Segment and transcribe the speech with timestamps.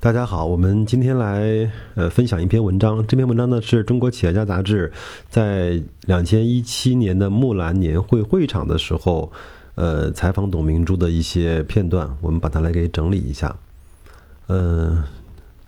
[0.00, 3.04] 大家好，我们今天来呃分享一篇文章。
[3.08, 4.92] 这篇文章呢是中国企业家杂志
[5.28, 9.32] 在两千一七年的木兰年会会场的时候，
[9.74, 13.56] 呃采访董明珠的一些片段，我们把它来给整理一下。
[14.46, 15.02] 嗯，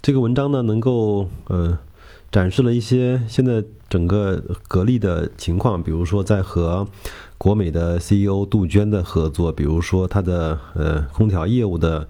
[0.00, 1.76] 这个文章呢能够呃
[2.30, 6.86] 展示了一些现在整个格力的情况，比如说在和
[7.36, 12.06] 国美的 CEO 杜鹃的合作，比如说它的呃空调业务的。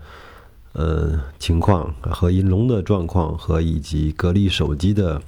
[0.73, 5.21] 呃，情况和银龙的状况和以及格力手机的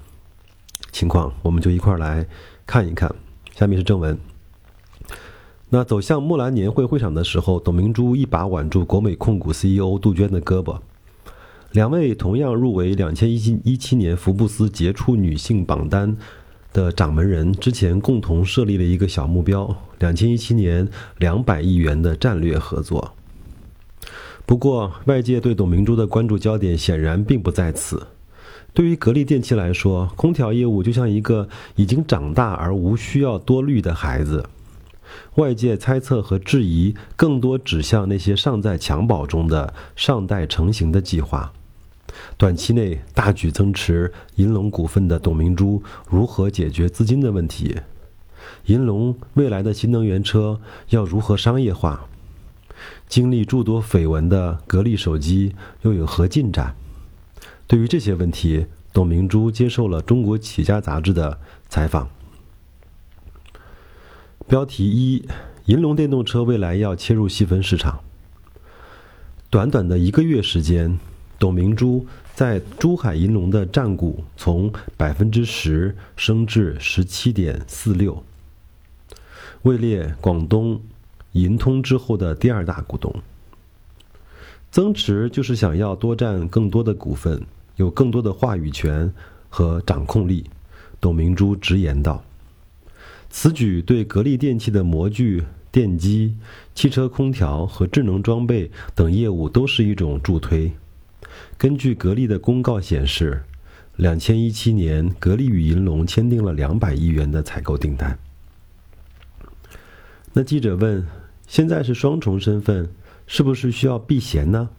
[0.92, 2.26] 情况，我们就一块儿来
[2.66, 3.12] 看一看。
[3.54, 4.16] 下面是正文。
[5.68, 10.78] 那走向木兰年会会场的时候，董明珠一把挽住国美控股 CEO 杜鹃的胳膊。
[11.72, 16.16] 两位同样入围两千一七一七年福布斯杰出女性榜单
[16.72, 20.86] 的掌门人，之前共同设立了一个小目标：两千一七年
[21.18, 23.14] 两百亿元的战略合作。
[24.52, 28.06] 不过，外界对董明珠的关注焦点显然并不在此。
[28.74, 34.44] 对于格力电器来说，空调业务就像一个已经长大而无需要多虑的孩子。
[35.36, 41.50] 外界猜测和质疑更多指向那些尚在襁褓中的、尚待成型的计划。
[42.36, 47.74] 短期内大举增持银龙股份的董明珠如何解决资金的问题？
[48.66, 52.06] 银龙未来的新能源车要如何商业化？
[53.08, 56.74] 经历诸多绯闻的格力手机又有何进展？
[57.66, 62.08] 对于这些问题，董明珠接受了《中国企业家》杂志的采访。
[64.46, 65.24] 标题一：
[65.66, 68.00] 银龙电动车未来要切入细分市场。
[69.48, 70.98] 短短的一个月时间，
[71.38, 78.22] 董明珠在珠海银龙的占股从百分之十升至十七点四六，
[79.62, 80.80] 位列广东。
[81.32, 83.14] 银通之后的第二大股东，
[84.70, 87.42] 增持就是想要多占更多的股份，
[87.76, 89.12] 有更多的话语权
[89.48, 90.44] 和掌控力。
[91.00, 92.22] 董明珠直言道
[93.28, 96.36] ：“此举对格力电器的模具、电机、
[96.74, 100.70] 汽车空调和智能装备等业务都是一种助推。”
[101.56, 103.42] 根据格力的公告显示，
[103.96, 108.18] 两千一七年，格力与银龙签订了两百亿元的采购订单。
[110.34, 111.06] 那记者问。
[111.52, 112.88] 现在是双重身份，
[113.26, 114.70] 是不是需要避嫌呢？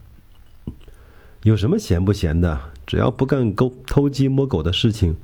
[1.43, 2.59] 有什么闲不闲的？
[2.87, 5.15] 只要不干勾偷鸡摸狗的事情，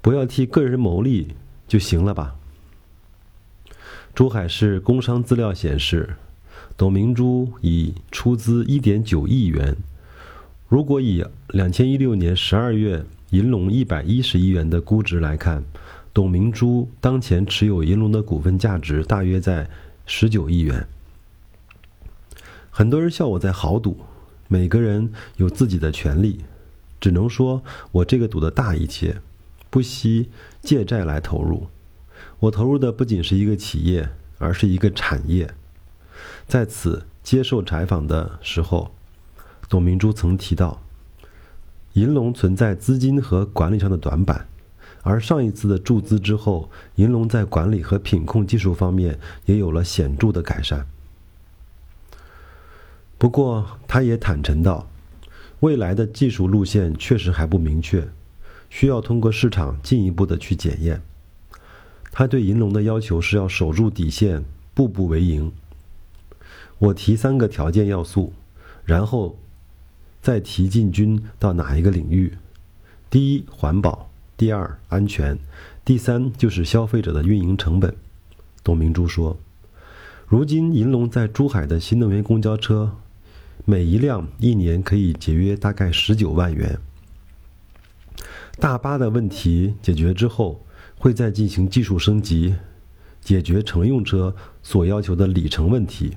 [0.00, 1.34] 不要替个人谋利
[1.66, 2.36] 就行了吧？
[4.14, 6.14] 珠海市工商资料显示，
[6.76, 9.76] 董明珠已出资一点九亿元。
[10.68, 15.64] 如果以两千一六年十二月银龙一百一十亿元的估值来看，
[16.14, 19.68] 董明珠当前持有银龙的股份价值大约在。
[20.06, 20.86] 十九亿元，
[22.70, 23.98] 很多人笑我在豪赌，
[24.48, 26.44] 每个人有自己的权利，
[27.00, 29.20] 只能说我这个赌的大一些，
[29.70, 30.30] 不惜
[30.60, 31.68] 借债来投入。
[32.40, 35.54] 我投入的不仅是一个企业，而是一个产业。
[36.46, 38.94] 在此接受采访的时候，
[39.68, 40.82] 董明珠曾提到，
[41.94, 44.48] 银龙存在资金和管理上的短板。
[45.02, 50.86] 而上一次的注资之后，银龙在管理和品控技术方面也有了显著的改善。
[53.18, 54.88] 不过，他也坦诚道，
[55.60, 58.08] 未来的技术路线确实还不明确，
[58.70, 61.02] 需要通过市场进一步的去检验。
[62.10, 65.50] 他对银龙的要求是要守住底线，步步为营。
[66.78, 68.32] 我提三个条件要素，
[68.84, 69.36] 然后
[70.20, 72.36] 再提进军到哪一个领域。
[73.10, 74.11] 第一，环保。
[74.42, 75.36] 第二，安全；
[75.84, 77.94] 第三，就是消费者的运营成本。
[78.64, 79.38] 董明珠说
[80.26, 82.96] ：“如今银龙在珠海的新能源公交车，
[83.64, 86.76] 每一辆一年可以节约大概十九万元。
[88.58, 90.66] 大巴的问题解决之后，
[90.98, 92.56] 会再进行技术升级，
[93.20, 96.16] 解决乘用车所要求的里程问题。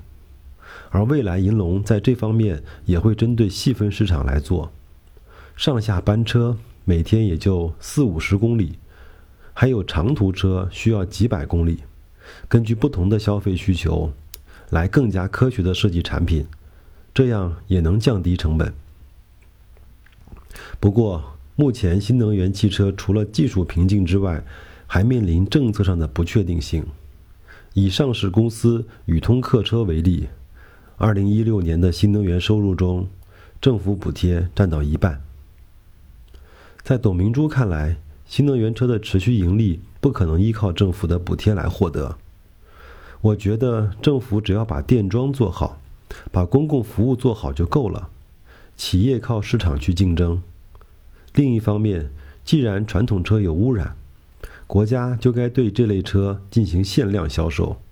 [0.90, 4.72] 而未来银龙在这方面也会针对细分市场来做，
[5.54, 8.78] 上下班车。”每天也就四五十公里，
[9.52, 11.80] 还有长途车需要几百公里。
[12.46, 14.12] 根据不同的消费需求，
[14.70, 16.46] 来更加科学的设计产品，
[17.12, 18.72] 这样也能降低成本。
[20.78, 24.44] 不过，目前新能源汽车除了技术瓶颈之外，
[24.86, 26.86] 还面临政策上的不确定性。
[27.74, 30.28] 以上市公司宇通客车为例，
[30.98, 33.08] 二零一六年的新能源收入中，
[33.60, 35.20] 政府补贴占到一半。
[36.86, 37.96] 在董明珠看来，
[38.28, 42.16] 新能源车的持续盈利不可能依靠政府的补贴来获得。
[43.20, 45.80] 我觉得政府只要把电桩做好，
[46.30, 48.08] 把公共服务做好就够了。
[48.76, 50.38] 企业靠市场去竞争；
[51.34, 52.08] 另一方面，
[52.44, 53.96] 既然传统车有污染，
[54.68, 57.82] 国家就该对这类车进行限量销售，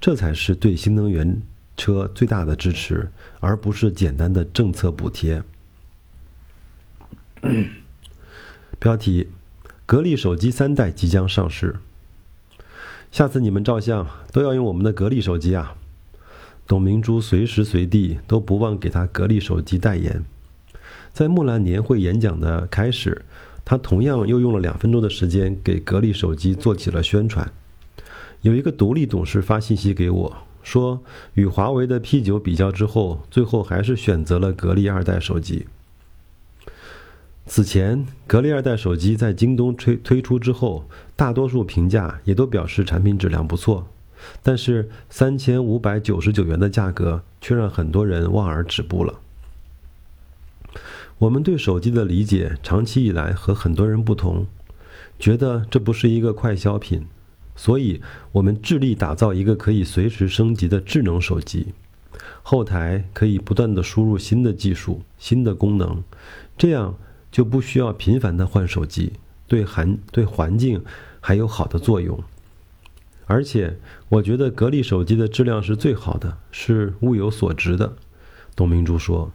[0.00, 1.42] 这才是对新能源
[1.76, 5.42] 车最大的支持，而不是简单的政策补贴。
[8.82, 9.28] 标题：
[9.86, 11.76] 格力手机三代即将上市。
[13.12, 15.76] 下次你们照相都要用我们的格力手机啊！
[16.66, 20.24] 董明珠随时随地都不忘给他格力手机代言。
[21.12, 23.24] 在木兰年会演讲的开始，
[23.64, 27.52] 他同样又用了两分钟的时间给格力手机做起了宣传。
[28.40, 31.00] 有一个独立董事发信息给我，说
[31.34, 35.68] 与华为的 P 九比较之后，最后还是选择了格力二代手机。
[37.54, 43.86] 此前，格力二代手机在京东推推出之后，大多数评价也都表示产品质量不错，
[44.42, 49.20] 但是三千五百九十九元的价格却让很多人望而止步了。
[51.18, 54.46] 我们对手机的理解长期以来和很多人不同，
[55.18, 57.06] 觉得这不是一个快消品，
[57.54, 58.00] 所以
[58.32, 61.74] 我们致力打造一个可以随时升级的智能手机，
[62.42, 66.02] 后台可以不断的输入新的技术、新的功能，
[66.56, 66.94] 这样。
[67.32, 69.14] 就不需要频繁的换手机，
[69.48, 70.84] 对环对环境
[71.18, 72.22] 还有好的作用。
[73.26, 73.78] 而且
[74.10, 77.94] 我觉得格力手机的质量是最好的，是物有所值的。
[78.54, 79.32] 董明珠说，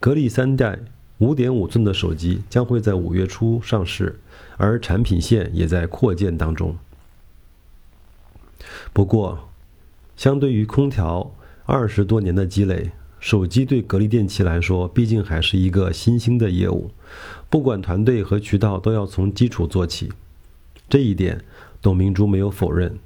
[0.00, 0.80] 格力三代
[1.18, 4.18] 五点五寸的手机将会在五月初上市，
[4.56, 6.76] 而产品线也在扩建当中。
[8.92, 9.48] 不过，
[10.16, 11.32] 相对于空调
[11.64, 12.90] 二十多年的积累。
[13.22, 16.90] 手机对格力电器来说，毕竟还是一个新兴的业务，
[17.48, 20.10] 不管团队和渠道都要从基础做起。
[20.88, 21.40] 这一点，
[21.80, 22.98] 董明珠没有否认。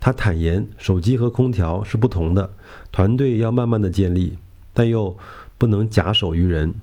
[0.00, 2.50] 他坦言，手机和空调是不同的，
[2.90, 4.36] 团队要慢慢的建立，
[4.74, 5.16] 但又
[5.56, 6.74] 不能假手于人，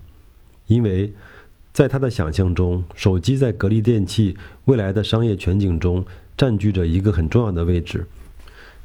[0.67, 1.11] 因为
[1.73, 6.05] 在他的想象中，手机在格力电器未来的商业全景中
[6.37, 8.07] 占据着一个很重要的位置。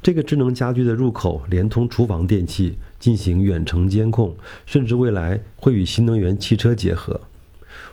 [0.03, 4.35] 这个智能家居的入口连通厨房电器，进行远程监控，
[4.65, 7.21] 甚至未来会与新能源汽车结合。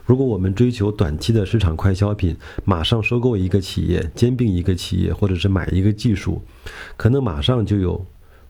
[0.04, 6.42] 如果我们追求短期的市场快消品，马上收购一个企业、兼并一个企业，或者是买一个技术，
[6.96, 8.04] 可能马上就有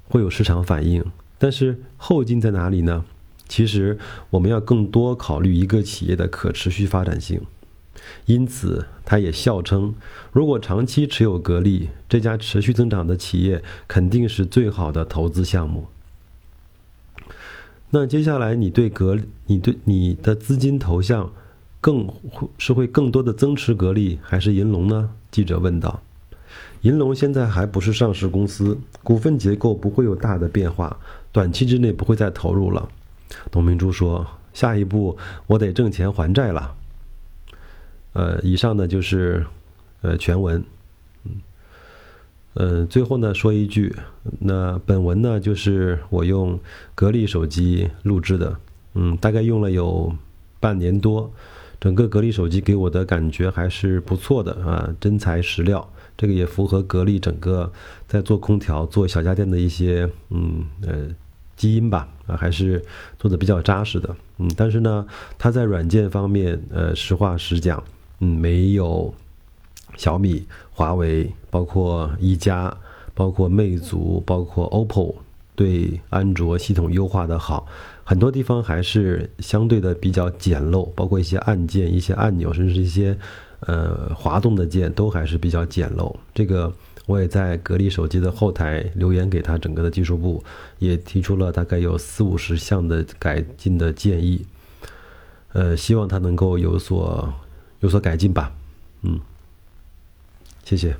[0.08, 1.04] 会有市场反应。
[1.36, 3.04] 但是后劲在哪里呢？
[3.46, 3.98] 其实
[4.30, 7.38] 我们要更多考虑一个企业的可持续发展性。
[8.26, 9.94] 因此，他也笑称，
[10.32, 15.86] 如果长期持有格力这家持续增长的企业，肯定是最好的投资项目。
[17.90, 21.30] 那接下来，你对格，你对你的资金投向，
[21.80, 22.08] 更
[22.56, 25.10] 是会更多的增持格力还是银龙呢？
[25.30, 26.00] 记者问道。
[26.82, 30.96] 银龙现在还不是上市公司，股份结构不会有大的变化，
[31.30, 32.88] 短期之内不会再投入了。
[33.50, 36.74] 董明珠说：“下一步，我得挣钱还债了。”
[38.12, 39.46] 呃，以上呢就是，
[40.02, 40.62] 呃，全文，
[41.24, 41.32] 嗯，
[42.54, 43.94] 呃，最后呢说一句，
[44.40, 46.58] 那本文呢就是我用
[46.94, 48.56] 格力手机录制的，
[48.94, 50.12] 嗯，大概用了有
[50.58, 51.32] 半年多，
[51.78, 57.72] 整个格力手机给我的感觉还是不错的啊，真材实料，这个也符合格力整个
[58.08, 61.06] 在做空调、做小家电的一些嗯呃
[61.54, 62.82] 基因吧，啊，还是
[63.18, 65.06] 做的比较扎实的，嗯，但是呢，
[65.38, 67.80] 它在软件方面，呃，实话实讲。
[68.20, 69.12] 嗯，没有
[69.96, 72.74] 小米、华为，包括一加，
[73.14, 75.14] 包括魅族，包括 OPPO，
[75.54, 77.66] 对安卓系统优化的好，
[78.04, 83.16] 很多地方还是相对的比较简陋，包括一些按键、一些按钮，甚至一些
[83.60, 86.14] 呃滑动的键都还是比较简陋。
[86.34, 86.70] 这个
[87.06, 90.44] 我也在格力手机的后台留言给他整个的技术部，
[90.78, 94.44] 也提出了大概有四五十项的改进的建议，
[95.54, 97.32] 呃，希望他能够有所。
[97.80, 98.52] 有所改进吧，
[99.02, 99.20] 嗯，
[100.64, 100.96] 谢谢。